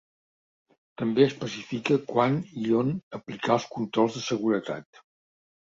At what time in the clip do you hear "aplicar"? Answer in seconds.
3.21-3.55